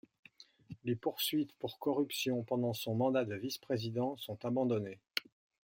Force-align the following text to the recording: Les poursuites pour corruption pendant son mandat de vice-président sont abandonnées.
Les 0.83 0.95
poursuites 0.95 1.53
pour 1.59 1.77
corruption 1.77 2.41
pendant 2.41 2.73
son 2.73 2.95
mandat 2.95 3.23
de 3.23 3.35
vice-président 3.35 4.17
sont 4.17 4.43
abandonnées. 4.45 4.97